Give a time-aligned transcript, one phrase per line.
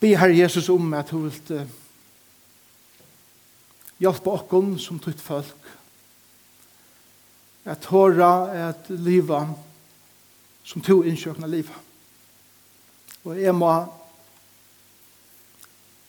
[0.00, 1.66] Be Herre Jesus om at du vil uh,
[4.00, 5.70] hjelpe oss som tøyt folk.
[7.68, 9.42] At håra, at liva,
[10.64, 11.76] som to innsjøkna liva.
[13.24, 13.72] Og jeg må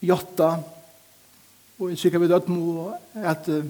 [0.02, 0.54] hjelpe
[1.82, 3.66] og jeg sikker vi dødt må at uh,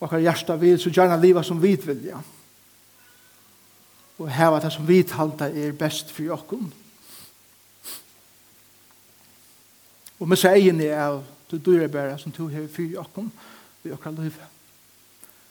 [0.00, 2.20] okkar hjersta vil så gjerne liva som vi vilja.
[4.22, 6.70] Og heva det som vi halda er best for okken.
[6.70, 6.83] Og
[10.24, 11.18] Og med seg egen er av
[11.50, 13.26] du dyrer bare som tog her fyr okken
[13.82, 14.36] vi okker liv.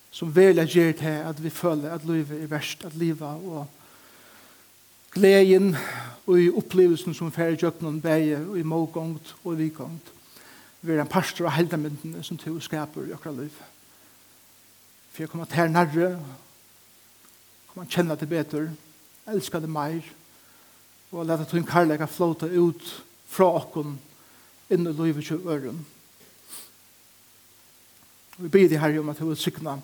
[0.10, 3.68] Som velja gjør til at vi føler at livet er verst, at livet og
[5.14, 5.76] gleden
[6.26, 10.10] og i opplevelsen som færre jøkken bæger og i mågångt og i vikongt
[10.82, 13.60] vi er en pastor av heldamyndene som tog skaper i okker liv.
[15.14, 16.10] For jeg kommer til her nærre
[17.70, 18.72] kommer kjenne det bedre
[19.30, 20.02] elsker det mer
[21.14, 22.90] og lette tog en karlæg flåta ut
[23.30, 23.94] fra okken
[24.72, 25.86] inn i livet til øren.
[28.38, 29.82] Vi ber de herre om at du vil sykne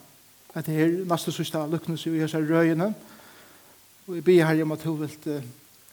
[0.54, 2.94] at det er neste sørste lukknes i hese røyene.
[4.06, 5.44] Og vi ber herre om at du vil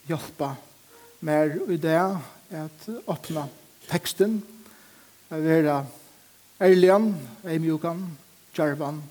[0.08, 0.53] hjelpe
[1.22, 2.00] mer i det
[2.52, 3.45] at åpne
[3.89, 4.42] teksten
[5.30, 5.86] at være
[6.62, 7.14] ærligen,
[7.45, 8.02] eimjukan,
[8.56, 9.03] djervan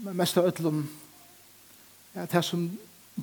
[0.00, 0.80] men mest av øtlom
[2.16, 2.64] at det som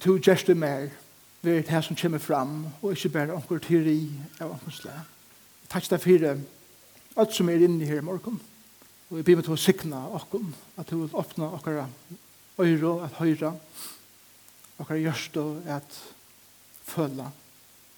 [0.01, 1.06] to gjerste mer er
[1.41, 3.99] vi er det som kommer fram, og ikke bare anker teori
[4.39, 5.01] av anker slag.
[5.69, 6.27] Takk deg for
[7.17, 8.39] alt som er inne her i morgen.
[9.09, 11.85] Og jeg blir med til å sikne okken, at du vil åpne okkara
[12.59, 13.53] øyre, at høyre,
[14.77, 15.99] okkara hjørste, at
[16.87, 17.29] føle,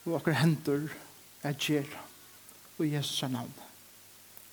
[0.06, 0.90] og okkara hender,
[1.44, 2.06] at gjøre.
[2.78, 3.52] Og i Jesus navn.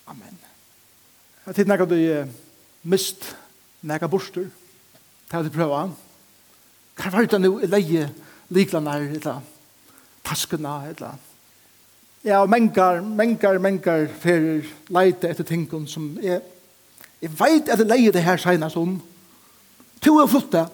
[0.06, 0.38] Amen.
[0.38, 2.32] Jeg har tid nægget du
[2.82, 3.36] mist
[3.82, 4.48] nægget borster.
[5.26, 5.94] Det har du prøvd.
[6.96, 8.08] Hva var det nå i leie?
[8.48, 9.40] liklanar, eller
[10.24, 11.14] taskuna, eller
[12.26, 16.40] Ja, og mengar, mengar, mengar fyrir leite etter tingum som er
[17.22, 18.98] Jeg veit at jeg leier det her senast om.
[20.04, 20.66] To er flotte.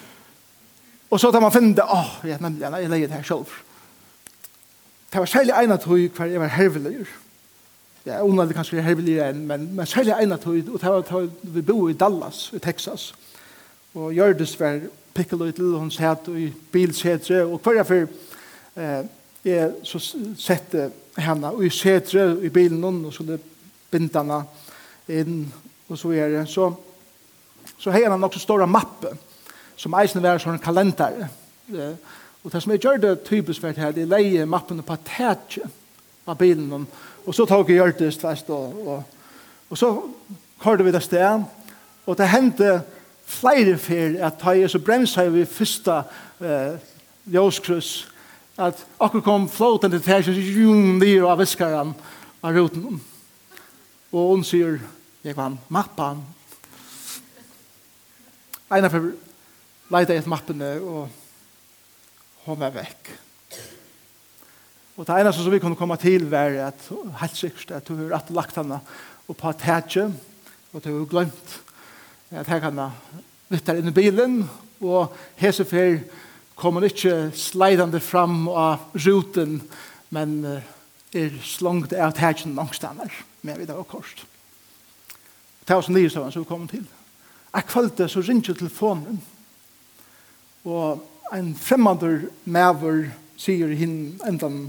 [1.10, 1.84] og så tar man finne det.
[1.84, 3.52] Åh, oh, ja, nemlig, jeg leier det her selv.
[5.12, 7.06] Det var særlig ena tog hver jeg var hervelig
[8.06, 11.28] Ja, unna det kanskje er herveligur enn, men, men særlig ena tog, og det var
[11.42, 13.14] vi bo i Dallas, i Texas.
[13.94, 14.80] Og Gjørdes var
[15.20, 18.08] pikkel ut til hun og i bilsetre, og hver for
[18.80, 19.02] eh,
[19.44, 20.00] jeg så
[20.36, 23.40] sette henne og i setre i bilen, og så det
[23.90, 24.42] bindt henne
[25.08, 25.44] inn,
[25.88, 26.46] og så er det.
[26.48, 26.70] Så,
[27.78, 29.12] så har han også stora mappe,
[29.76, 31.28] som eisen var sånn kalender.
[31.72, 31.94] Eh,
[32.40, 34.96] og det som jeg gjør det typisk for det her, det er leie mappene på
[35.04, 35.66] tætje
[36.28, 36.86] av bilen,
[37.26, 38.12] og så tok jeg gjør det,
[38.48, 39.02] og, og,
[39.68, 39.90] og så
[40.60, 41.44] kørte vi det sted,
[42.06, 42.80] og det hendte
[43.30, 46.02] flere fyr at ta jeg så bremsa vi første
[46.42, 46.80] eh,
[47.30, 48.08] jøskryss
[48.60, 51.94] at akkur kom flåten til tæsjen jung nir av viskaren
[52.42, 53.00] av roten
[54.10, 54.80] og hun sier
[55.22, 56.22] jeg kan mappan.
[58.70, 59.10] Han Einar for
[59.90, 61.08] leita etter mappene og
[62.46, 63.10] hon var vekk.
[64.96, 66.88] Og det eneste som vi kunne komme til var at
[67.22, 68.80] helt sikkert at du har rett lagt henne
[69.26, 70.08] og på tætje
[70.70, 71.56] og du har glemt
[72.30, 72.90] at Jeg kan henne
[73.50, 74.34] vitt inn i bilen,
[74.86, 75.98] og hese fer
[76.54, 79.60] kom hun ikke sleidende fram av ruten,
[80.14, 80.62] men
[81.10, 83.10] er slångt av tegjen langstander,
[83.42, 84.22] men vi da var korst.
[85.66, 86.86] Det var som nye søvann som vi kom til.
[87.50, 89.18] Jeg kvalte så ringte telefonen,
[90.64, 91.02] og
[91.34, 93.08] en fremmander maver
[93.40, 94.68] sier hinn endan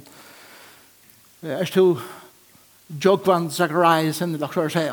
[1.41, 1.99] er to
[3.01, 4.89] Jogvan Zacharias enn i lakrør seg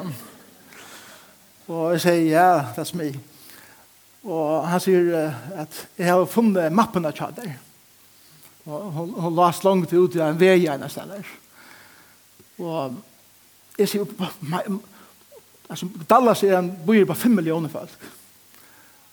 [1.69, 3.11] Og jeg sier, ja, that's me.
[4.25, 7.51] Og han sier uh, at jeg har funnet mappen av tjader.
[8.69, 11.29] Og hun, hun las langt ut i en vei en gjerne steder.
[12.59, 12.97] Og
[13.79, 14.15] jeg sier,
[15.69, 18.09] altså, Dallas er en bor på 5 millioner folk.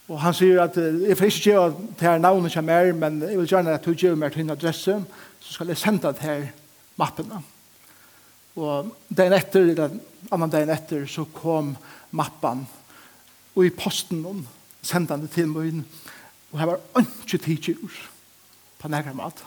[0.07, 3.19] Og han sier at uh, jeg får ikke gjøre det her navnet som er, men
[3.25, 4.95] jeg vil gjerne at du gjør meg til en adresse,
[5.43, 6.47] så skal jeg sende det her
[6.95, 7.43] mappene.
[8.55, 9.99] Og dagen etter, eller
[10.31, 11.73] annen dagen etter, så kom
[12.15, 12.65] mappan
[13.55, 14.43] og i posten om
[14.85, 15.83] sendande til min
[16.51, 17.91] og her var ikke tidsjur
[18.79, 19.43] på nærkere mat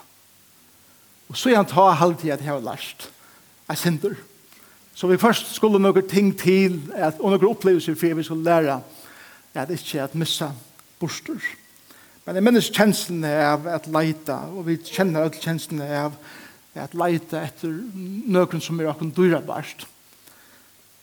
[1.28, 3.08] og så er han ta halvtid at jeg har lært
[3.68, 4.16] jeg synder
[4.98, 8.80] så vi først skulle noen ting til at, og noen opplevelser for vi skulle lære
[9.54, 10.50] at ikke at missa
[11.00, 11.40] borster
[12.26, 16.18] men jeg minnes kjenslene av at leita og vi kjenner alle kjenslene av
[16.78, 17.72] at leita etter
[18.28, 19.86] noen som er akkur dyrabarst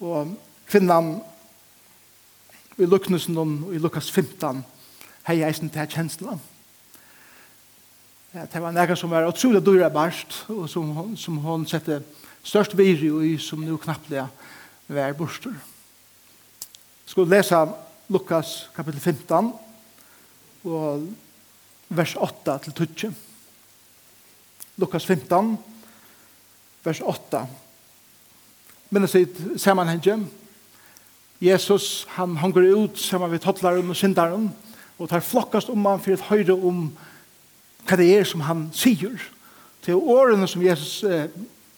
[0.04, 0.36] og
[0.70, 1.16] kvinnan
[2.77, 4.63] i Luknesen og i Lukas 15
[5.25, 6.36] hei eisen til kjensla.
[8.36, 12.01] Ja, det var nega som var utrolig dyra barst og som, som hon sette
[12.44, 14.27] størst viri i som nu knapplega
[14.88, 15.56] var borster.
[17.06, 17.66] Skal läsa
[18.10, 19.54] Lukas kapitel 15
[20.66, 21.07] og
[21.89, 23.13] vers 8 til 20.
[24.78, 25.57] Lukas 15
[26.83, 27.45] vers 8.
[28.89, 30.28] Men det sier sammanhengen
[31.42, 34.50] Jesus, han hongur ut saman vi tottlaren og syndaren,
[35.00, 36.86] og tar flokkast om han for å høyre om
[37.86, 39.20] hva det er som han sier.
[39.86, 41.28] Til årene som Jesus eh,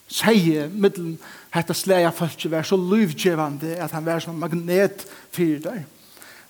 [0.07, 1.17] sier, middelen
[1.51, 5.81] hette slæja fölkje, vær så livgjevande at han vær som magnet fyrir der.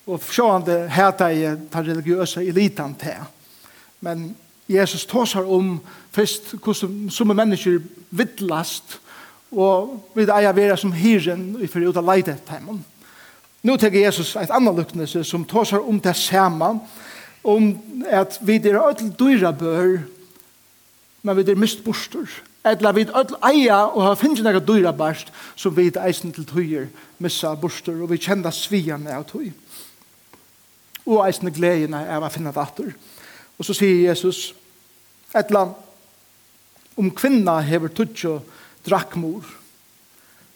[0.08, 3.24] Og sjående hette i den religiøse elitan til.
[4.04, 4.30] Men
[4.68, 5.78] Jesus tåsar om
[6.12, 7.80] først hvordan som mennesker
[8.10, 9.00] vittlast,
[9.48, 12.84] og vi eier være som hyren i fyrir ut av leidet heimann.
[13.62, 16.78] Nu teker Jesus et annet luknelse som tåsar om det samme,
[17.44, 17.72] om
[18.06, 19.98] at vi er ødel dyra bør,
[21.22, 22.28] men vi er mist borster.
[22.64, 26.32] Eller vi er ødel eia og har finnet nega dyra børst, som vi er eisen
[26.32, 26.86] til tøyer
[27.18, 29.50] missa borster, og vi kjenner svian av tøy.
[31.08, 32.92] Og eisen gleden av å finne datter.
[33.58, 34.52] Og så sier Jesus,
[35.34, 35.74] et eller
[36.98, 38.38] om kvinna hever tutsjo
[38.86, 39.46] drakkmor,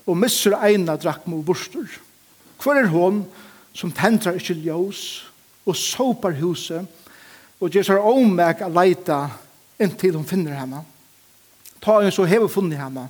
[0.06, 2.11] og misser eina drakkmor borster, og
[2.62, 3.24] Hvor er hon
[3.74, 5.22] som tentrar ikke ljós
[5.66, 6.86] og sopar huset
[7.62, 9.18] og gjør seg omek å leite
[9.82, 10.82] inntil hun finner henne.
[11.82, 13.08] Ta hun så hever funnet henne.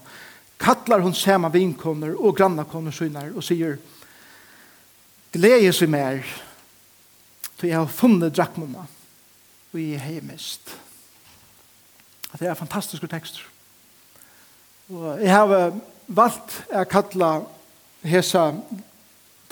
[0.60, 3.78] Kallar hun samme vinkoner og grannakoner synar og sier
[5.32, 6.20] Gledes vi mer
[7.56, 8.84] til jeg har funnet drakmona
[9.72, 10.74] og jeg har mist.
[12.36, 13.46] Det er fantastiske tekster.
[14.92, 15.72] Og jeg har
[16.06, 17.30] valgt å kalla
[18.04, 18.50] hesa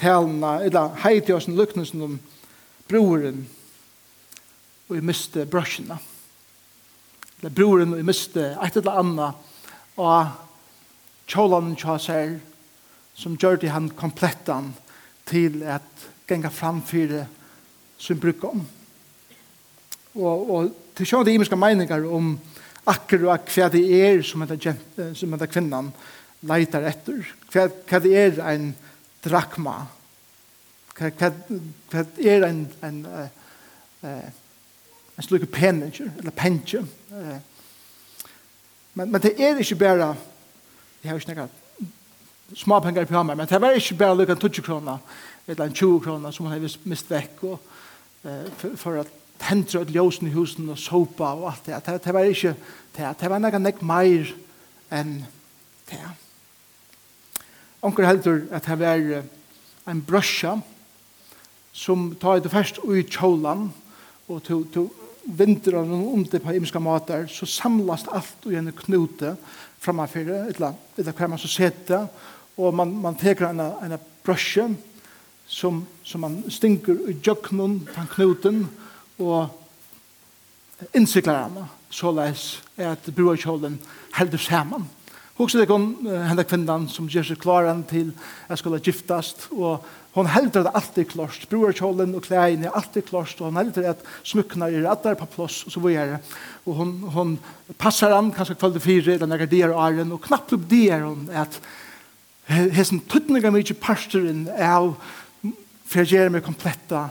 [0.00, 2.18] talene, eller heiti i oss lukkene som om
[2.90, 3.44] broren
[4.88, 5.96] og vi miste brøsjene.
[7.40, 10.32] Eller broren og vi miste et eller annet og
[11.30, 12.38] kjålene kjøser
[13.20, 14.72] som gjør det han komplettan
[15.28, 17.26] til at genga framfyre
[18.00, 18.64] sin bruk om.
[20.18, 22.32] Og, og til sjå det imiske meninger om
[22.90, 24.56] akkurat hva det er som er
[25.14, 25.92] som heter kvinnan
[26.48, 27.20] leitar etter.
[27.52, 28.89] Hva, hva det er en kvinnan
[29.24, 29.76] drakma.
[30.96, 31.32] Hva,
[32.20, 33.30] er en, en, en,
[35.16, 36.82] en slik penninger, eller penje.
[38.94, 40.14] Men, men det er ikke bare,
[41.02, 41.48] jeg har ikke nekka
[42.56, 44.98] små penger på meg, men det er ikke bare lukka 20 kroner,
[45.46, 47.58] eller en 20 kroner som man har mist vekk, og,
[48.58, 51.78] for, for at tendre ut ljósen i husen og sopa og alt det.
[51.86, 52.54] Det, det var ikke
[52.96, 53.12] det.
[53.20, 54.34] Det var nekka nekk meir
[54.92, 55.20] enn
[55.88, 56.02] det.
[57.80, 59.22] Onker heldur at det var
[59.88, 60.58] en brøsja
[61.72, 63.70] som tar det først ui tjålan
[64.28, 64.88] og til to
[65.24, 69.32] vinter av noen under på imiska mater så samlas alt ui en knute
[69.80, 72.02] framanfyrir eller etla man så sette
[72.60, 74.68] og man, man teker en, en brøsja
[75.48, 78.66] som, som man stinker ui jøknun på knuten
[79.20, 79.56] og
[80.96, 83.78] innsiklar henne så leis er at bruarkjålen
[84.14, 84.84] heldur saman.
[85.40, 88.10] Hugsa deg om henda kvinnan som gjør seg klaren til
[88.44, 91.46] at skulle giftast, og hon heldur det alltid klart.
[91.48, 95.62] Brorkjolen og klæin er alltid klart, og hon heldur at smukkna er allar på plåss,
[95.64, 96.18] og så var det.
[96.68, 97.32] Og hon, hon
[97.80, 101.06] passar an, kanskje kvöld og fire, den er der og og knappt opp det er
[101.08, 101.56] hon at
[102.76, 104.92] hessen tuttninga mykje parsteren av
[105.86, 107.06] for jeg gjør meg kompletta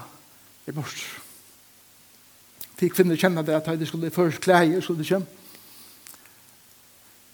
[0.70, 1.01] i bort.
[2.77, 5.38] Fikk kvinner kjenne det at de skulle først klæger, skulle de kjenne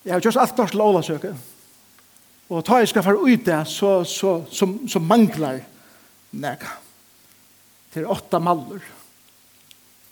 [0.06, 1.32] Jeg har gjort alt norsk lovlasøke.
[2.54, 5.64] Og ta jeg skal fara ut det, så, så, så, så manglar
[6.32, 6.76] nega.
[7.94, 8.84] Til åtta maller.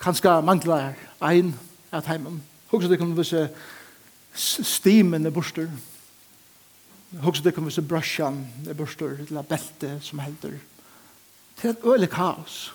[0.01, 1.53] Kanskje manglar ein
[1.93, 2.41] av heimen.
[2.71, 3.45] Hugsa det kan vise
[4.33, 5.69] stimen er borster.
[7.21, 10.57] Hugsa det kan vise brushan er borster, eller belte som helder.
[11.61, 12.73] er et øyelig kaos.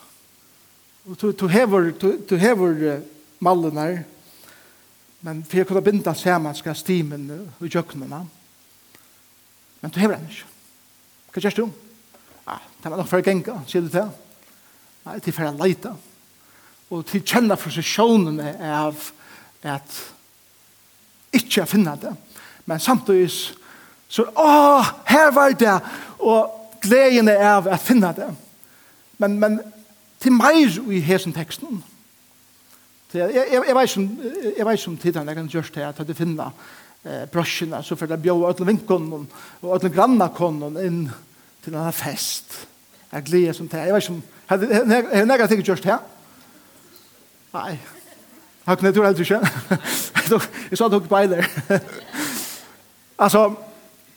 [1.09, 3.01] Og du, du hever, du, du hever
[3.41, 4.05] mallen her,
[5.27, 7.27] Men for jeg kunne binda saman skal stimen
[7.59, 8.21] og jøknene.
[9.81, 10.47] Men du hever den ikke.
[11.33, 11.65] Hva gjør du?
[12.49, 14.09] Ja, det var nok for å genga, sier du til.
[15.07, 15.93] Nei, til for å leite.
[16.89, 19.11] Og til kjenne frustrasjonene av
[19.67, 19.99] at
[21.35, 22.15] ikke finna det.
[22.65, 23.31] Men samtidig
[24.09, 25.75] så, åh, her var det.
[26.19, 28.31] Og gleden er av å finne det.
[29.19, 29.59] Men, men
[30.23, 31.83] til meg i hesen teksten,
[33.09, 34.09] Så jeg, jeg, jeg, vet som,
[34.59, 36.51] jeg vet som tidligere jeg kan gjøre det at jeg finner
[37.05, 39.23] eh, brøsjene, så for jeg bjør alle vinkene
[39.63, 41.07] og alle grannene inn
[41.65, 42.67] til denne fest.
[43.13, 43.87] Jeg gleder som det.
[43.87, 45.97] Jeg vet som, har jeg nægget ikke gjort det?
[47.55, 47.71] Nei.
[47.71, 49.41] Jeg har knetur helt ikke.
[50.69, 51.49] Jeg sa det ikke beiler.
[53.19, 53.49] Altså,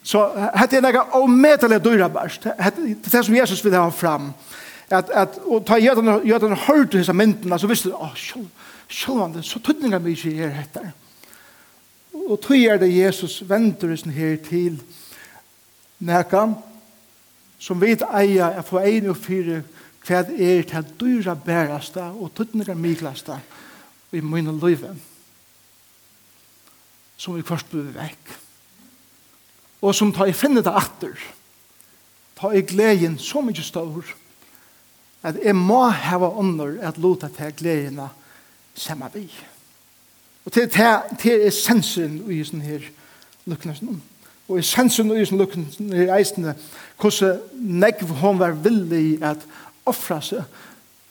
[0.03, 0.19] så
[0.53, 2.43] hette jeg nægget å medelig dyra bæst.
[2.43, 4.27] Det er det som Jesus vil ha fram.
[4.29, 4.51] Det
[4.91, 8.48] at, at, og ta jødene, jødene hørte disse myndene, så visste de, åh, sjølv,
[8.88, 10.91] sjølvande, så tøtninga mig ikke er etter.
[12.13, 14.81] Og tog er det Jesus venter oss her til
[16.00, 16.48] nækka,
[17.62, 19.62] som vet eia, er for ein og fire,
[20.07, 23.39] hva er til dyra bærasta og tøtninga miklasta
[24.12, 24.95] i mine løyve
[27.21, 28.33] som vi først blir vekk.
[29.86, 31.13] Og som tar i finne det atter,
[32.38, 34.05] tar i gleden så mykje større,
[35.24, 38.10] at jeg må hava ånder at lota til gledene
[38.75, 39.28] samme vi.
[40.46, 42.88] Og til, til, til essensen i sånne her
[43.46, 43.98] lukkene.
[44.50, 46.56] Og essensen i sånne lukkene her eisene,
[47.01, 47.42] hvordan
[47.82, 49.46] negv hun var villig at
[49.86, 50.46] offra seg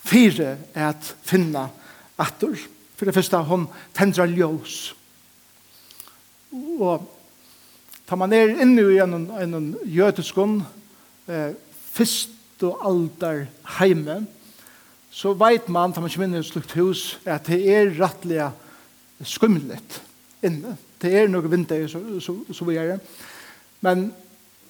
[0.06, 1.68] fire at finna
[2.18, 2.56] atter.
[2.96, 4.90] For det første, hun tendra ljós.
[6.80, 7.06] Og
[8.08, 10.62] tar man er inne i en, en jødeskånd,
[11.30, 11.54] eh,
[11.94, 13.46] fyrst altar
[13.78, 14.20] heime,
[15.10, 18.50] så veit man, tar man ikke minne i slukt hus, at det er rettelig
[19.26, 19.80] skummelig
[20.46, 20.76] inne.
[21.00, 22.98] Det er noe vinter, så, så, så vi er det.
[23.84, 24.10] Men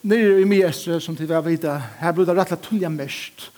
[0.06, 3.50] nere i Miestre, som til å vite, her ble det rettelig tulja mest.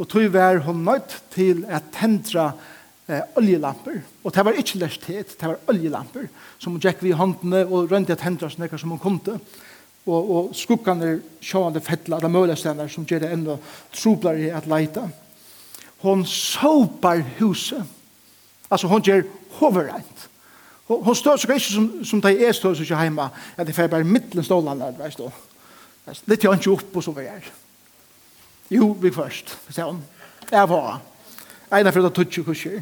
[0.00, 2.46] Og tog var hun nødt til å tendre
[3.10, 3.98] eh, oljelamper.
[4.24, 8.16] Og det var ikke lærstet, det var oljelamper, som hun gikk vid håndene og rønte
[8.16, 9.36] å tendre seg som hun kom til
[10.06, 13.56] og, og skukkene sjående fettla, det eller mølestene som gjør det enda
[13.92, 15.06] trobler i at leita.
[16.00, 17.84] Hon såpar huset.
[18.70, 19.26] Altså hon gjør
[19.58, 20.28] hoverrent.
[20.88, 23.90] Hon, hon står så ikke som, som de er stås ikke hjemme, at det er
[23.92, 25.28] bare mittelen stålene, veist du.
[26.30, 27.50] Litt jo ikke opp og så vi er.
[28.70, 30.00] Jo, vi først, sier hon.
[30.50, 31.00] Jeg var.
[31.70, 32.80] Einar for at tutsi kusir.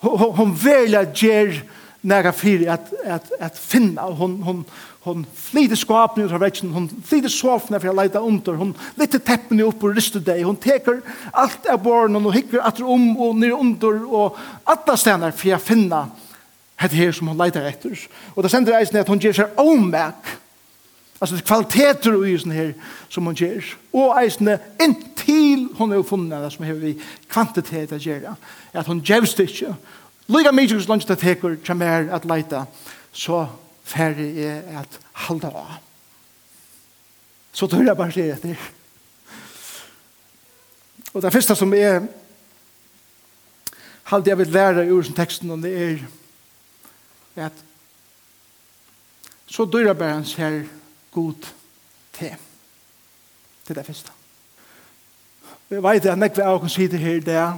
[0.00, 1.60] Hon, hon velja gjer
[2.02, 4.08] nega fyrir at, at, at finna.
[4.16, 4.64] Hon, hon,
[5.00, 9.22] Hon flyter skapene ut av veggen, hon flyter sofene for å leite under, hon lytter
[9.24, 10.98] teppene opp og ryster deg, hon teker
[11.32, 14.36] alt av barn og hikker atter om og nere under og
[14.68, 16.02] alle stener for å finne
[16.80, 17.96] det her som hon leiter etter.
[18.34, 20.34] Og det sender eisen at hon gjør seg omak,
[21.16, 22.74] altså det kvaliteter og isen her
[23.08, 24.52] som hon gjør, og eisen
[24.84, 26.92] inntil hon har funnet det som har vi
[27.32, 28.36] kvantitet å gjøre,
[28.76, 29.72] at hon gjevst ikke.
[30.28, 32.66] Lyga mye hos langt det teker kommer at leita.
[33.12, 33.46] så
[33.90, 35.78] færre er at halda av.
[37.52, 38.60] Så tør jeg bare sier etter.
[41.10, 42.06] Og det første som er
[44.10, 46.06] halde jeg vil lære i sin teksten om det er
[47.46, 47.66] at
[49.50, 50.62] så dør jeg bare hans her
[51.10, 51.48] god
[52.14, 52.30] te.
[53.66, 54.12] Det er det første.
[55.68, 57.50] Vi vet at nekve av oss sitter her i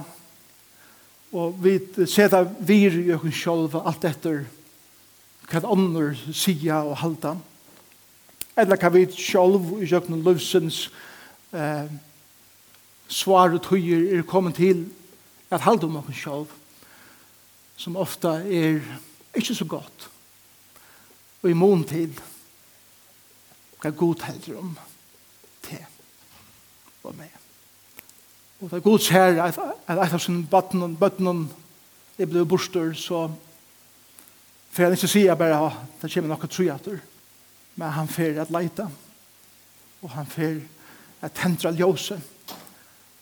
[1.33, 4.62] og vi setter vir i oss selv alt etter det
[5.49, 7.35] hva ånder sier og halda,
[8.57, 10.87] eller hva vi selv i jøknen løvsens
[11.53, 11.89] eh,
[13.09, 14.85] svar og tøyer er kommet til
[15.53, 16.47] at halda om oss selv,
[17.77, 18.81] som ofta er
[19.33, 20.09] ikke så godt,
[21.43, 22.13] og i mån til
[23.81, 24.75] hva god helder om
[25.63, 25.79] te
[27.03, 27.31] og meg.
[28.61, 29.57] Og det er god ser at, at,
[29.87, 30.29] at, at, at, at, at,
[32.19, 33.27] at, at, at, så
[34.73, 37.01] For han ikke sier bare, ja, det kommer noen trojater.
[37.77, 38.87] Men han fer at leita.
[40.01, 40.57] Og han fer
[41.21, 42.17] at tentra ljøse.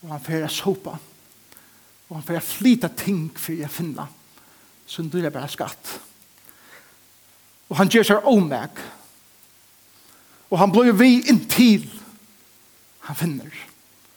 [0.02, 0.96] Og han fer at sopa.
[2.08, 4.08] Og han fer at flita ting for jeg finna.
[4.88, 5.92] Så nu er bare skatt.
[7.68, 8.80] Og han gjør seg omeg.
[10.52, 11.86] Og han blir vi inntil
[13.08, 13.52] han finner.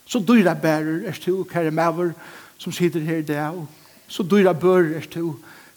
[0.06, 2.14] Så dyra bærer er til kære maver
[2.58, 3.58] som sitter her i dag.
[4.06, 5.32] Så dyra bør er til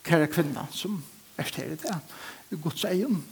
[0.05, 1.95] kære kvinna som finner efter det,
[2.51, 3.23] i Guds egen.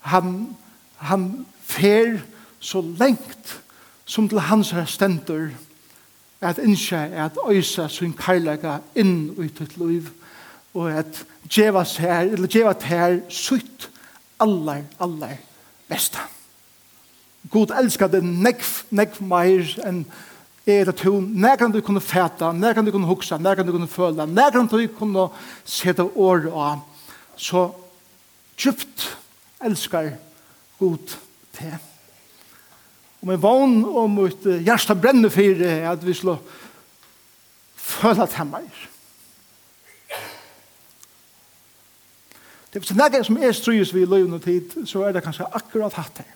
[0.00, 0.56] Han,
[0.96, 2.18] han fer
[2.60, 3.60] så lengt
[4.04, 5.50] som til hans stender
[6.40, 10.08] at innskje at øysa sin karlaga inn i ditt liv
[10.74, 13.88] og at djeva her, eller djeva ter sutt
[14.40, 15.36] aller, aller
[15.88, 16.22] besta.
[17.50, 20.04] God elskar det nekv, nekv meir enn
[20.68, 24.26] er det to, nærkant du kunne fæta, nærkant du kunne huksa, nærkant du kunne føla,
[24.26, 25.28] nærkant du kunne
[25.64, 26.82] seta år av,
[27.38, 27.68] så
[28.58, 29.06] djupt
[29.64, 30.10] elskar
[30.78, 31.16] god
[31.54, 31.78] te.
[33.20, 36.38] Og med vogn og mot hjärsta brenner for er at vi slår
[37.76, 38.68] føle til meg.
[42.72, 45.48] Det er nægge som er strys vi i løyvn og tid, så er det kanskje
[45.56, 46.34] akkurat hatt her.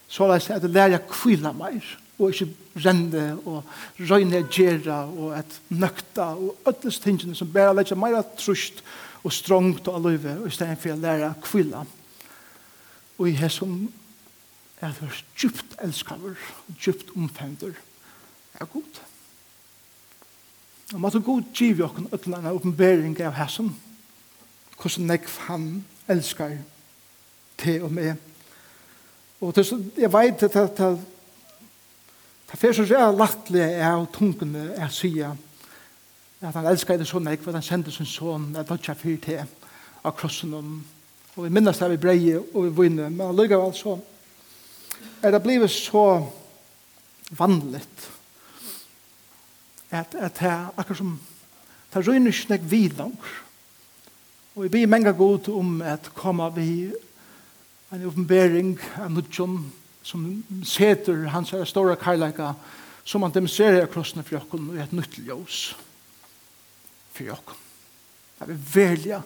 [0.08, 1.84] Så la oss at jeg lærer jeg kvila meg
[2.18, 2.50] og ikke
[2.86, 3.64] renne og
[4.10, 8.82] røyne gjerra og et nøkta og ødles tingene som bare legger mer trusht
[9.24, 11.84] og strongt og aløyve i stedet for å lære kvilla
[13.18, 13.76] og i her som
[14.82, 17.78] er det djupt elskaver og djupt omfender
[18.58, 19.02] er god
[20.94, 23.76] og måtte god giv jo okken ødlene oppenbering av her som
[24.78, 25.68] hvordan nekv han
[26.10, 26.58] elskar
[27.58, 28.16] til og med
[29.42, 30.90] og til, jeg vet at det
[32.48, 35.34] Det fyrir så ræða lattelig er av tungene er sida
[36.38, 39.24] at han elskar det sånn ekv, for han sender sin son, at han kjær fyrt
[39.26, 39.40] til
[40.06, 40.76] av krossen om.
[41.34, 43.98] Og vi minnes det vi breie, og vi vinner, men han lykker vel så
[45.22, 46.04] er det blivet så
[47.38, 48.06] vanligt
[49.90, 51.18] at, at det er akkurat som
[51.94, 53.18] det røyner ikke nek vidlang,
[54.58, 56.90] Og vi blir mange god om at komme vi
[57.94, 59.60] en oppenbering av nudjon,
[60.08, 60.24] som
[60.64, 62.54] seter hans her store karlæka
[63.08, 65.62] som han demonstrerer av krossene for jokken og et nytt ljøs
[67.16, 67.64] for jokken.
[68.38, 69.22] Jeg vil velja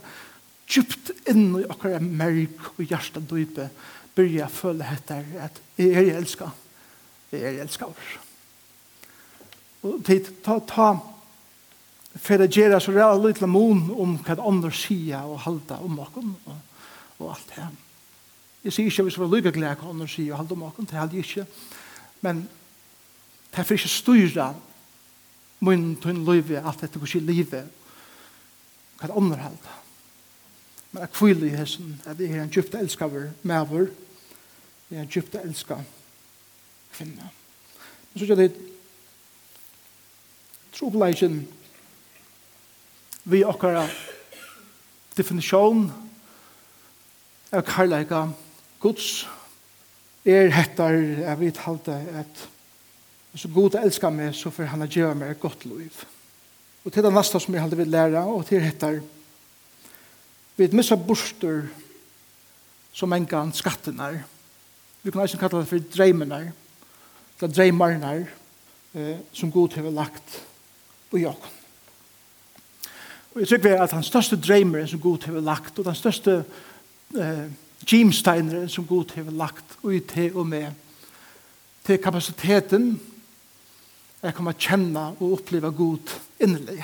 [0.71, 3.69] djupt inn i okkar merk og hjertet dype
[4.15, 6.49] byrja jeg føle etter at jeg er elska
[7.31, 8.11] jeg er elska oss
[9.81, 10.89] og tid ta, ta
[12.21, 12.51] for det
[12.83, 16.59] så det litt om hva andre sier og halda om okken og,
[17.19, 17.71] og alt det her
[18.63, 20.85] Jeg sier ikke hvis vi var lykke glede kan han si, og halde om åkken,
[20.85, 21.45] det halde jeg ikke.
[22.21, 22.43] Men
[23.51, 24.53] det er for ikke styra
[25.61, 27.69] min tunn løyve, alt dette går ikke livet,
[28.99, 29.57] hva det underhald.
[30.91, 33.87] Men jeg kviler i hessen, at jeg er en djupte elskaver med vår,
[34.89, 35.77] jeg er en djupte elska
[36.93, 37.29] kvinne.
[38.13, 38.51] Men så er det
[40.75, 41.47] trobleisen
[43.23, 43.85] vi okkara
[45.17, 45.85] definisjon
[47.51, 48.25] av karlæga
[48.81, 49.27] Guds
[50.25, 52.47] er hettar jeg vet halte at
[53.35, 56.01] så god elskar meg så får han gjøre meg et godt liv.
[56.83, 58.99] Og til det neste som jeg halte vil lære og til hettar
[60.57, 61.69] vi et missa borster
[62.93, 64.19] som en gang skattenar.
[65.01, 66.51] Vi kan ikke kalla det for dreimenar
[67.41, 68.25] det dreimarnar
[68.93, 70.37] eh, som god har lagt
[71.09, 71.57] på jakon.
[73.31, 76.43] Og jeg tykker at den største dreimeren som god har lagt og den største
[77.17, 77.47] eh,
[77.85, 80.71] Gimsteineren som Gud har lagt ut til og med
[81.85, 82.99] til kapasiteten
[84.21, 86.83] jeg kommer kjenne og oppleve Gud innerlig.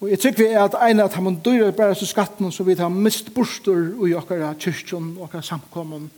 [0.00, 2.74] Og jeg tykker vi er at en av dem dyrer bare så skatten så vi
[2.74, 6.08] tar mist borster og i okkara kyrkjon og okkara samkommun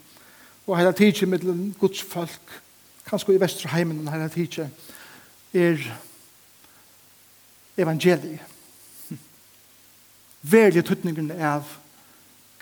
[0.67, 1.45] og hele tidsje med
[1.81, 2.55] Guds folk
[3.09, 4.69] kanskje i Vesterheimen hele tidsje
[5.53, 5.83] er
[7.77, 8.41] evangeliet.
[10.43, 11.67] Verlig tøtningen av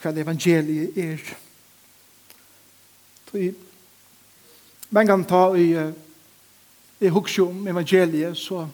[0.00, 1.18] hva evangeliet er.
[3.30, 3.52] Så
[4.90, 5.92] men kan ta i
[7.00, 8.66] i huksjo om evangeliet, så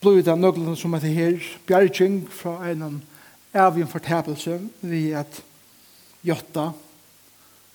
[0.00, 3.02] blir det noe som heter her, bjergjeng fra en
[3.52, 5.42] av en fortæpelse ved at
[6.24, 6.70] Jotta,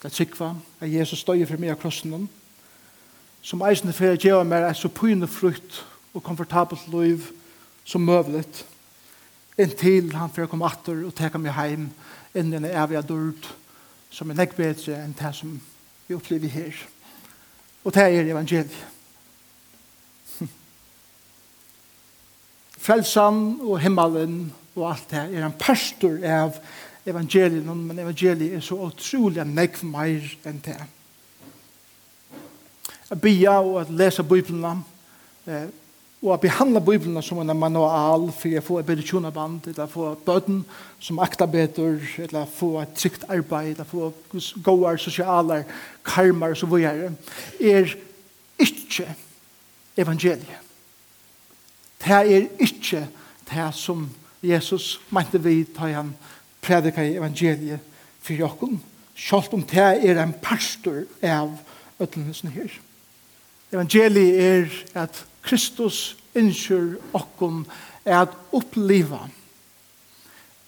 [0.01, 2.25] det er sikva, at Jesus støyer for meg av krossen,
[3.41, 7.29] som eisende for å gjøre meg er så pyne frukt og komfortabelt liv
[7.85, 8.65] som møvlet,
[9.61, 11.89] inntil han får komme atter og teka meg heim
[12.37, 13.49] inn i en evig adult
[14.11, 15.53] som er nekk bedre enn det som
[16.07, 16.75] vi opplever her.
[17.83, 18.75] Og det er evangeliet.
[22.81, 26.57] Frelsan og himmelen og alt det er en pastor av
[27.05, 30.79] evangeliet, men evangeliet er så utrolig nekk mer enn det.
[33.11, 34.83] At bia og at lesa Bibelen
[35.45, 35.67] eh,
[36.21, 40.11] og å behandle Bibelen som en manual for å få et bedre tjonaband, eller få
[40.25, 40.59] bøten
[41.01, 44.11] som akta bedre, eller få et trygt arbeid, eller få
[44.61, 45.63] gode sosiale
[46.05, 47.09] karmer, så videre,
[47.57, 47.95] er
[48.61, 49.07] ikke
[49.97, 50.61] evangeliet.
[52.01, 53.07] Det er ikke
[53.49, 54.05] det som
[54.45, 56.13] Jesus mente vi ta han
[56.61, 57.81] predika i evangeliet
[58.21, 58.77] for jokken,
[59.17, 61.57] selv om det er en pastor av
[62.01, 62.79] ødelheten her.
[63.73, 67.63] Evangeliet er at Kristus innskjør okkom
[68.05, 69.25] er at oppliva.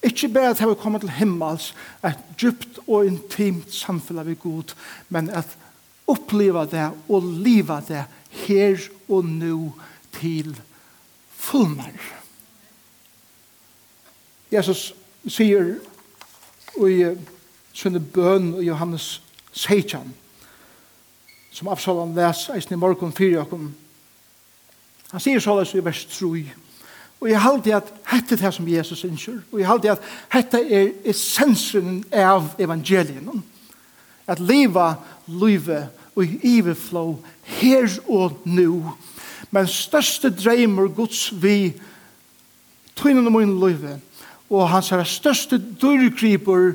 [0.03, 1.71] Ikke bare at vi kommer til himmels,
[2.03, 4.73] et djupt og intimt samfunn vi god,
[5.09, 5.47] men at
[6.07, 8.03] oppliva det og liva det
[8.43, 9.71] her og nå
[10.19, 10.51] til
[11.31, 11.95] fullmer.
[14.51, 14.91] Jesus
[15.27, 15.77] sier
[16.83, 16.97] i
[17.73, 19.21] sønne bøn og Johannes
[19.53, 20.11] Seitjan,
[21.53, 23.71] som Absalom les eisen i morgen fyrir okkom,
[25.13, 26.43] Han sier så i vers 3.
[27.21, 29.39] Og jeg halte at hette det som Jesus innskjør.
[29.53, 33.43] Og jeg halte at hette er essensen av evangelien.
[34.27, 34.95] At leva
[35.27, 37.05] livet og iverflå
[37.59, 38.91] her og nu.
[39.53, 41.75] Men største dreimer Guds vi
[42.97, 44.01] tøynen og min livet.
[44.49, 46.73] Og hans er største dyrgriper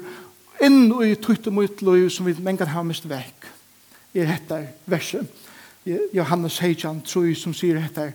[0.64, 3.51] inn i tøyt og mitt liv som vi mengan har mist vekk.
[4.14, 5.27] I dette verset.
[6.12, 8.12] Johannes Heijan, tror som sier dette.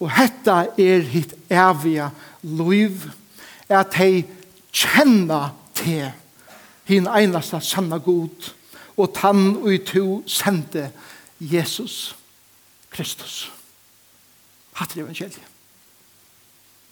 [0.00, 2.10] Og dette er hitt evige
[2.42, 3.06] liv,
[3.68, 4.24] at de
[4.74, 6.10] kjenner til
[6.84, 8.52] hin einasta sanna god,
[8.96, 10.90] og tann og i to sende
[11.40, 12.14] Jesus
[12.90, 13.50] Kristus.
[14.74, 15.40] Hatt er evangeliet.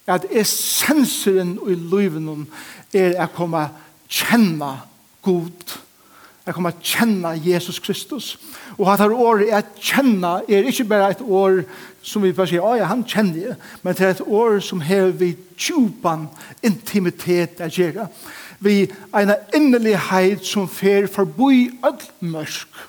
[0.06, 2.48] At essensen i livet
[2.94, 3.68] er å komme
[4.10, 4.72] kjenne
[5.22, 5.76] god
[6.42, 8.32] Jeg kommer å kjenne Jesus Kristus.
[8.74, 11.62] Og at her året er kjenne er ikke bare et år
[12.02, 15.12] som vi bare sier, ja, han kjenner jeg, men det er et år som har
[15.14, 16.26] vi tjupan
[16.66, 18.08] intimitet å gjøre.
[18.62, 22.82] Vi er en innelighet som fer forbi all mørk.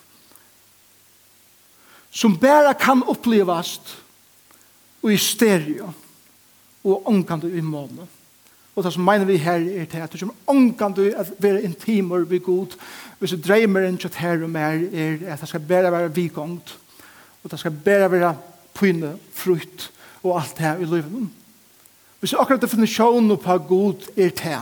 [2.13, 3.95] Som bare kan opplevast
[5.03, 5.91] og i stereo
[6.83, 8.09] og omkant i måneden.
[8.75, 11.63] Og det som mener vi her er til at du kommer ångan du at være
[11.63, 12.73] intimer vi god.
[13.19, 16.77] Hvis du dreimer en kjøtt her og mer er at det skal bare være vikongt.
[17.43, 18.36] Og det skal bare være
[18.73, 19.91] pyne, frukt
[20.23, 21.29] og alt det her i livet.
[22.19, 24.57] Hvis du akkurat definisjonen på god er til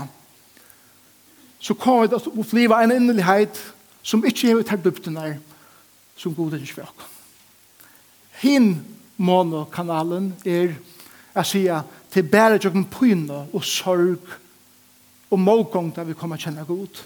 [1.62, 3.60] så kommer det å oppleve en innelighet
[4.04, 5.36] som ikke er til dybdene
[6.18, 7.06] som god er ikke for.
[8.42, 8.74] Hin
[9.22, 10.74] monokanalen er
[11.36, 14.34] jeg sier til bære jokken pyna og sorg
[15.32, 17.04] og målgång der vi kommer kjenne god.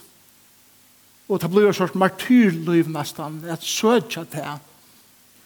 [1.29, 4.57] Og det blir en sorts martyrliv nesten, et søtja til.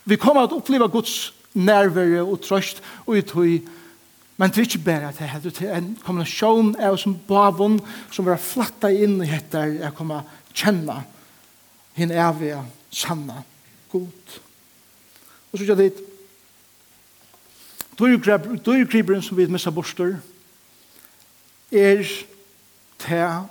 [0.05, 3.59] Vi kommer å oppleva Guds nærvare og trøst og i tøy,
[4.39, 7.79] men det er ikke bare at det er en kombinasjon av som bavon
[8.11, 11.01] som var flatta inn i etter jeg kommer kjenne
[11.99, 12.61] henne evige
[12.95, 13.41] sanne,
[13.91, 14.37] god.
[15.51, 15.89] Og så gjør det
[17.99, 20.15] Dyrkriberen som vi missa borster
[21.71, 22.03] er
[22.99, 23.47] til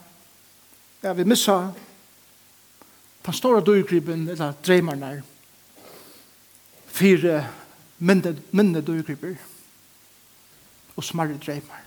[1.03, 1.71] ja, vi missa
[3.27, 5.23] den store dyrkriben, eller dreimerne,
[6.87, 7.49] fire
[7.99, 9.35] mindre, mindre dyrkriber
[10.97, 11.83] og smarre dreimar.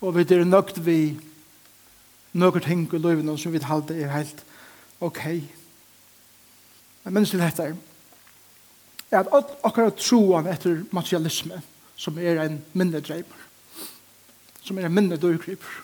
[0.00, 1.16] Og vi er nøgt vi
[2.32, 4.44] nøkker ting i løyvene som vi halte er helt
[5.00, 5.22] ok.
[7.04, 7.74] Men minst til dette er,
[9.14, 11.60] at akkurat troen etter materialisme,
[11.96, 13.40] som er en mindre dreiber,
[14.64, 15.82] som er en mindre dørgriper.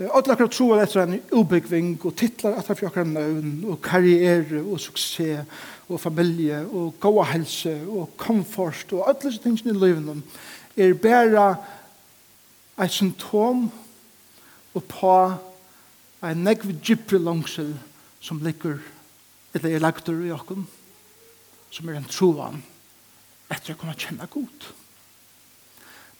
[0.00, 4.80] Alle akkurat troen etter en ubyggving og titlar etter for akkurat nøvn og karriere og
[4.80, 5.44] suksess
[5.90, 10.22] og familie og gåa helse og komfort og alle disse tingene i livet
[10.78, 11.46] er bare
[12.80, 13.66] et symptom
[14.74, 15.14] og på
[16.30, 17.74] en negv djupri langsel
[18.22, 18.78] som ligger
[19.54, 20.79] eller er lagt i akkurat
[21.70, 22.62] som er en troan
[23.50, 24.66] etter å kunne kjenne god.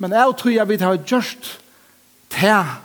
[0.01, 1.51] Men jeg tror jeg vil ha gjort
[2.31, 2.79] til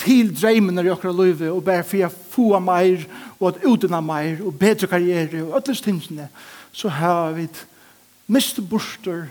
[0.00, 3.02] til dreimene i okra løyve og bare for jeg få mer
[3.38, 6.28] og at utena mer og bedre karriere og ødles tingene
[6.72, 7.48] så har vi
[8.32, 9.26] mist borster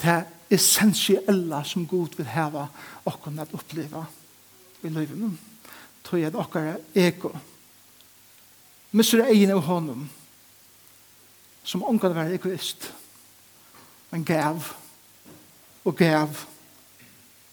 [0.00, 2.66] til essentiella som god vil heva
[3.06, 4.04] okkur at oppleva
[4.82, 5.30] i løyve.
[6.02, 7.30] Tror jeg at okkara ego
[8.90, 10.08] misser egin av honom
[11.64, 12.92] som omkring være egoist.
[14.10, 14.62] Men gav,
[15.84, 16.28] og gav,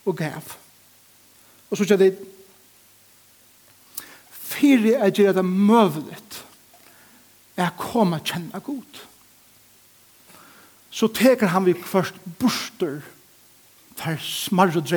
[0.06, 0.56] og gav.
[1.70, 2.16] Og så sier det,
[4.32, 6.40] fyrir er gjør det møvlet,
[7.58, 9.04] er koma kjenna god.
[10.90, 13.02] Så teker han vi først borster,
[13.98, 14.90] tar smarre og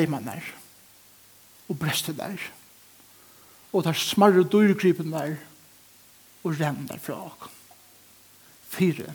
[1.69, 2.41] og brester der,
[3.73, 5.37] og der smarre og dyrgripen der,
[6.43, 7.60] og renner fra åkken
[8.71, 9.15] fire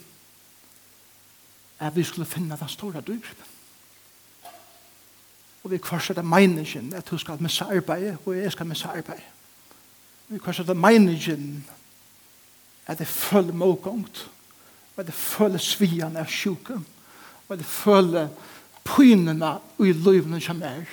[1.79, 3.45] er vi skulle finne den store dyrpen.
[5.63, 9.23] Og vi kvarser det meningen at du skal missa arbeid, og jeg skal missa arbeid.
[10.27, 11.65] Vi kvarser det meningen
[12.87, 14.29] at jeg føler målgångt,
[14.95, 16.85] og at jeg føler svian av sjuken,
[17.47, 18.27] og at jeg føler
[18.85, 20.85] pynene i løyvene som er.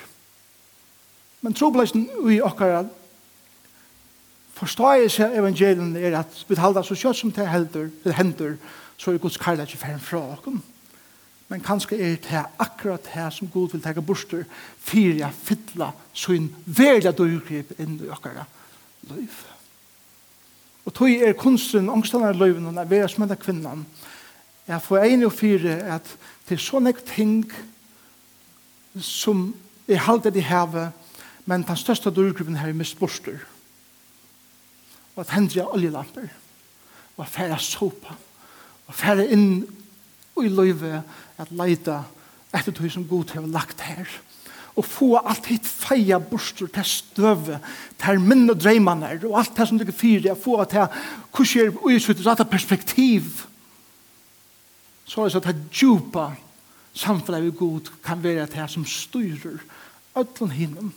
[1.41, 2.85] Men trobladsen i okkara
[4.63, 8.55] forståelse av evangelien er at vi halda så kjøtt som det helder, det hender,
[8.97, 10.61] så er Guds kærlighet ikke ferdig fra oss.
[11.51, 14.45] Men kanskje er det akkurat det som Gud vil teke borster,
[14.79, 15.91] fyra, fytla,
[16.29, 18.45] en verda døygrip inn i okkara
[19.11, 19.35] løyv.
[20.85, 23.85] Og tog er kunsten, angstene av løyven, og vera som en av kvinnan,
[24.67, 26.09] jeg får en og fire at
[26.47, 27.43] det er sånne ting
[28.99, 29.49] som
[29.87, 30.91] er halde i havet,
[31.45, 33.41] men den største døygripen her er mist borster
[35.15, 36.27] og at hendja oljelamper
[37.17, 38.15] og at færa sopa
[38.87, 39.63] og færa inn
[40.41, 41.03] i løyve
[41.39, 42.01] at leida
[42.53, 44.09] etter tog som god har lagt her?
[44.73, 47.59] Og få alt hitt feia borster til støve
[48.01, 52.25] til minn og dreimane, og alt det som du fyrir få til kurser er uisutt
[52.25, 53.45] rata perspektiv
[55.05, 56.31] så er det at det djupa
[56.93, 59.59] samfunnet vi god kan være det som styrer
[60.15, 60.93] ötlun hinnom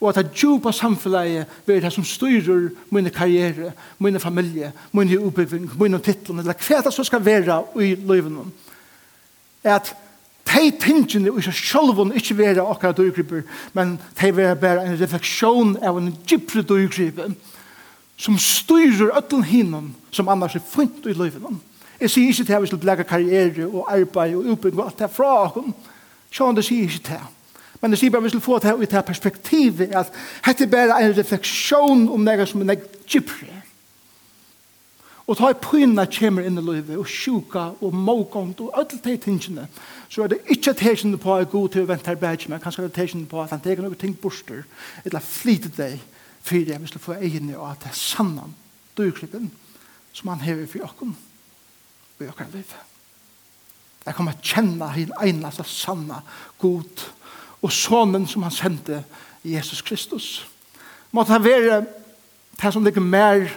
[0.00, 5.70] og at det djupa samfunnet vil det som styrer min karriere, min familie, min oppbygging,
[5.80, 8.38] min titlen, eller hva det som skal være i livet.
[9.64, 9.94] Er At
[10.50, 15.76] de tingene i seg selv ikke være akkurat dyrgriper, men de vil være en refleksjon
[15.82, 17.34] av en djupere dyrgriper
[18.16, 21.60] som styrer øtlen hinnom som annars er funnet i livet.
[22.00, 24.98] Jeg sier ikke til at vi skal lage karriere og arbeid og utbygging og alt
[24.98, 25.74] det fra oss.
[26.30, 27.39] Sjån, det sier ikke til
[27.80, 30.12] Men det sier bare vi skal få det ut av perspektivet at
[30.44, 33.60] dette er bare en refleksjon om det som er gypre.
[35.30, 39.14] Og ta i pyna kommer inn i livet, og sjuka, og mågånd, og alle de
[39.22, 39.68] tingene,
[40.10, 42.88] så er det ikke tegene på at god til å vente her bedre, men kanskje
[42.88, 44.64] det tegene på at han teger noen ting borster,
[45.04, 46.02] eller flyter deg,
[46.42, 48.56] for jeg vil få egen i at det er sannan
[48.98, 49.52] dyrklippen
[50.16, 51.14] som han hever for åkken,
[52.18, 52.74] og i åkken liv.
[54.06, 56.24] Jeg kommer til å kjenne henne eneste sanna
[56.58, 57.06] god
[57.62, 59.04] og sonen som han sendte,
[59.44, 60.46] Jesus Kristus.
[61.12, 61.84] Måtte han være
[62.60, 63.48] det som ligger mer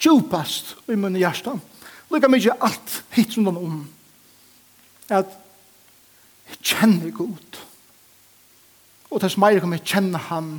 [0.00, 1.56] djupast i min hjärsta.
[2.10, 3.88] Lykke mye alt hit den om.
[5.08, 5.30] At
[6.48, 7.60] jeg kjenner Gud.
[9.10, 10.52] Og det som er kommer kjenne han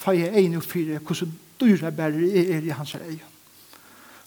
[0.00, 3.20] for jeg er enig og fire hvordan dyre bærer jeg er i hans øye.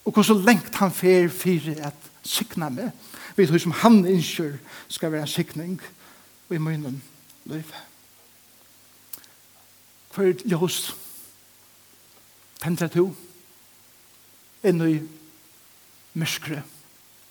[0.04, 2.92] Og hvordan lengt han fer fire at sikna meg.
[3.36, 4.54] Vet du som han innskjør
[4.88, 5.80] skal være en sikning
[6.50, 7.02] i munnen
[7.50, 7.74] liv.
[10.14, 10.94] Hva er ljøs
[12.64, 13.10] tendra to
[14.64, 14.94] inn i
[16.16, 16.62] myskre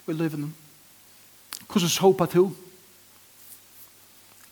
[0.08, 0.52] i livene.
[1.68, 2.52] Hvordan såpa to?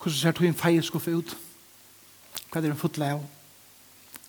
[0.01, 1.35] Hvordan ser to en feie skuffe ut?
[2.49, 3.21] Hva er det en fotle av?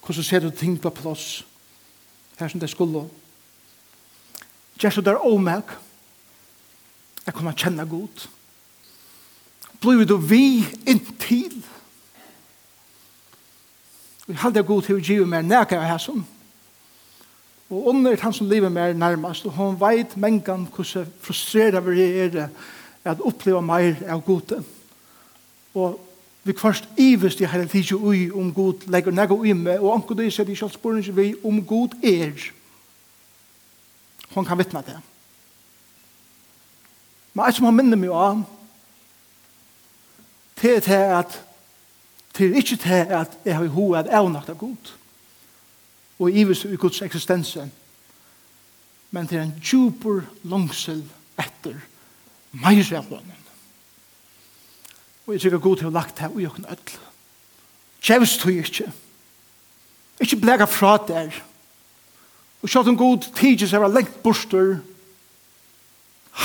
[0.03, 1.45] Hvordan ser du ting på plass?
[2.37, 3.07] Her som det skulle.
[4.77, 5.73] Gjerst du der omek?
[7.27, 8.29] Jeg kommer kjenne godt.
[9.81, 11.57] Blir du vi inn til.
[14.27, 16.23] Vi halde god til å give meg nækka av hæsson.
[17.73, 22.03] Og under er han som lever meg nærmast, og hon veit mengan hvordan frustrera vi
[22.05, 22.49] er
[23.05, 24.61] at oppleva meir av gode.
[25.75, 26.01] Og
[26.45, 30.19] vi kvarst ivest i hele tidsje ui om god legger nægge ui meg, og anker
[30.19, 32.51] det sier de kjalt spørsmål vi om god er.
[34.35, 34.99] Hon kan vittna det.
[37.35, 38.43] Men jeg som har minnet meg av,
[40.63, 41.41] til det er at
[42.33, 44.93] til ikke til at jeg har hoa at jeg avnagt av god
[46.19, 47.57] og ivis i Guds eksistens
[49.11, 51.03] men til en djuper langsel
[51.39, 51.77] etter
[52.53, 53.39] meir av honom
[55.27, 57.01] og jeg sikker god til å lagt her og jokken ødel
[58.03, 58.87] kjevst tog ikke
[60.23, 61.35] ikke blega fra der
[62.63, 64.79] og sjalt en god tidsi seg var lengt borster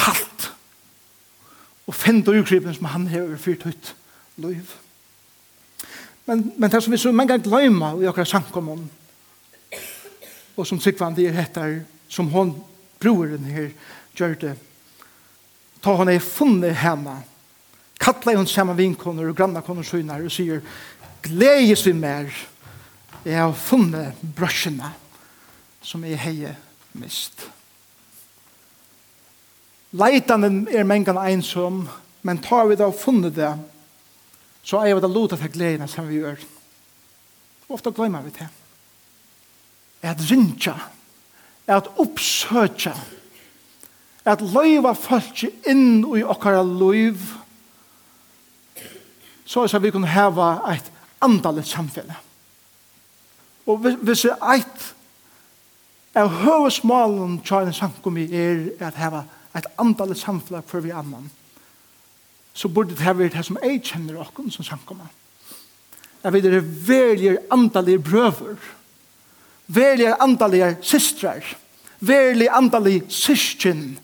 [0.02, 0.50] halt
[1.88, 3.94] og finn og ukrypen som han hever fyrt høyt
[4.38, 4.73] liv.
[6.26, 8.88] Men, men det som vi så mange ganger glemmer i akkurat sankommun,
[10.58, 12.56] og som Sikvandi er hettar, som hon
[13.00, 13.69] broren her
[14.17, 14.54] gjør det,
[15.84, 17.19] ta hon er funnet henne,
[18.02, 20.63] kattla hon saman vinkoner og grannakoner synar og sier,
[21.23, 22.32] gledes vi mer,
[23.23, 24.91] jeg har funnet brøsjene
[25.84, 26.54] som jeg heie
[26.97, 27.47] mist.
[29.95, 31.86] Leitanen er mengan einsom,
[32.21, 33.54] men tar vi da funnet det,
[34.68, 36.42] så er det lot av gledene som vi gjør.
[37.72, 38.48] Ofte glemmer vi det.
[40.04, 40.76] At rinja,
[41.68, 42.94] at oppsøkja,
[44.28, 47.24] at løyva folk inn i okkara løyv,
[49.48, 50.92] så er vi kunne heva eit
[51.24, 52.12] andalet samfunn.
[53.68, 54.86] Og hvis det er et
[56.18, 59.24] av høvesmalen tja en samkomi er at heva
[59.56, 61.32] eit andalet samfunn for vi annan
[62.58, 65.06] så burde det här det som jeg kjenner och som samkommer.
[66.24, 68.58] Jeg vet att det är väljer antaliga bröver,
[69.65, 71.43] väljer antaliga systrar,
[72.00, 74.00] väljer andalige syskjen,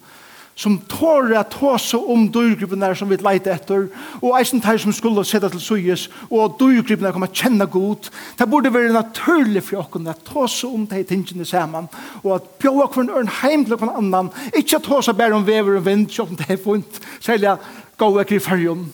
[0.56, 3.88] som tårer at tåse om dyrgruppene som vi leite etter,
[4.22, 8.12] og eisen tar som skulle sette til suyes, og dyrgruppene kommer kjenne godt.
[8.38, 11.90] Det burde være naturlig for dere at tåse om de tingene sammen,
[12.22, 15.88] og at bjøa kvann ørn heim til noen annan, ikke tåse bare om vever og
[15.88, 18.86] vind, selv om det er vondt, særlig at gå ekki i fyrjum.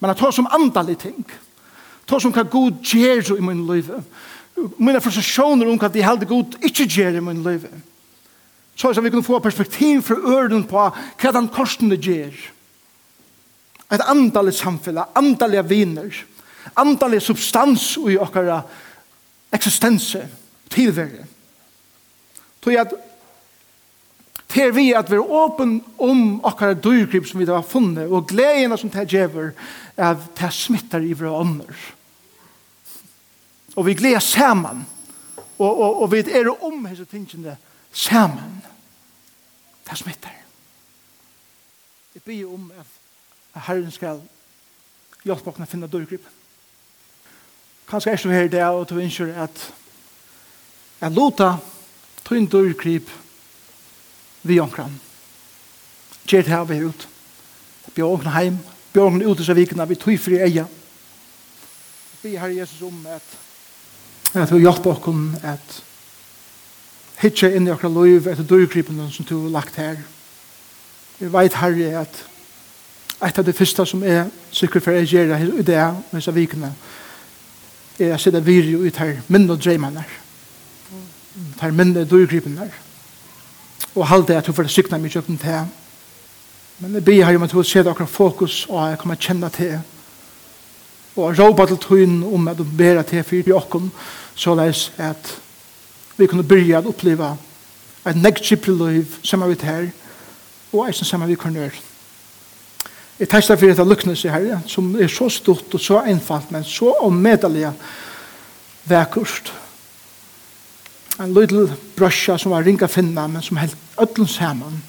[0.00, 1.24] Men at ta som andalig ting,
[2.06, 3.90] ta som hva god gjer i min liv,
[4.78, 7.66] mina frustrasjoner om hva de held god ikke gjer i min liv,
[8.78, 10.84] så er vi kunne få perspektiv fra øren på
[11.18, 12.34] hva den korsene gjer.
[13.90, 16.14] Et andalig samfunn, andalige viner,
[16.76, 18.60] andalig substans i okkara
[19.52, 20.28] eksistense,
[20.70, 21.24] tilvære.
[22.62, 22.92] Så at
[24.48, 28.78] til vi at vi er åpen om akkara dyrgrip som vi har funnet, og gledene
[28.78, 29.52] som det gjør,
[29.96, 31.84] at det smittar i våre ånder.
[33.76, 34.86] Og vi gleder sammen,
[35.58, 37.56] og, og, og vi er om hese tingene
[37.92, 38.62] sammen.
[39.90, 40.34] Det smittar.
[42.14, 42.94] Jeg blir om at,
[43.68, 44.20] Herren skal
[45.24, 46.26] hjelpe oss å finne dyrgrip.
[47.88, 49.62] Kanskje er det her det, og du ønsker at
[51.00, 51.56] jeg låter
[52.24, 53.10] tog en dyrgrip,
[54.42, 55.00] vi omkran.
[56.30, 57.08] det her vi ut.
[57.94, 58.58] Bjør omkran heim.
[58.92, 59.84] Bjør omkran ut i vikna.
[59.84, 60.66] Vi tog fri eia.
[62.22, 63.22] Vi har Jesus om at
[64.34, 65.78] at vi hjelper okken at
[67.22, 70.02] hitje inn i okra loiv etter dørgripen som du har lagt her.
[71.18, 72.24] Vi veit herre at
[73.24, 76.34] et av det første som er sikkert for å gjøre her i det med disse
[76.34, 76.70] vikene
[77.98, 80.18] er å sitte viri ut her minne og dreimene her.
[81.58, 82.74] Her minne dørgripen her
[83.94, 85.68] og halde at du får sykna mye om til.
[86.78, 89.78] Men jeg ber her om at du ser akkurat fokus og jeg kommer kjenne til
[91.18, 93.90] og råpa til tøyen om at du ber til for i okken
[94.34, 95.34] så leis at
[96.16, 97.32] vi kunne byrja å oppleva
[98.06, 99.88] et negtskiplig liv som er vi her
[100.72, 101.84] og eisen som er vi vidt gjøre.
[103.18, 106.94] Jeg testar for dette lukknes her som er så stort og så einfalt men så
[107.02, 107.72] ommedelig
[108.86, 109.52] vekkert
[111.18, 114.82] en liten brøsja som var ringa finna, men som held öllum saman.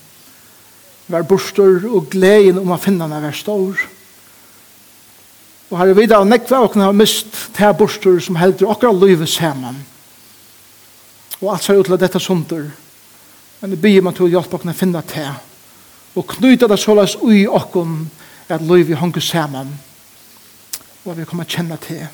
[1.09, 3.79] Var bostor og gleden om å finna den var stor.
[5.69, 9.27] Og her er vi da nekva og har mist til bostor som heldur okra lyve
[9.29, 9.79] saman.
[11.41, 12.67] Og alt ser ut til dette sunder.
[13.61, 15.31] Men det byr man til å hjelpe okra finna til.
[16.17, 18.03] Og knyta det såleis ui okkon
[18.49, 19.71] at lyve hongu saman.
[21.05, 22.05] Og vi kommer kjenne til.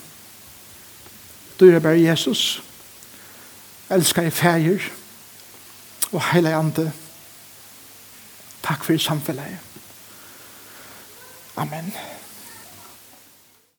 [1.60, 2.62] Du er bare Jesus.
[2.62, 2.65] Jesus.
[3.90, 4.80] Elskar i fæger
[6.12, 6.92] og heilig ande.
[8.64, 9.58] Takk for samfellet.
[11.58, 11.94] Amen.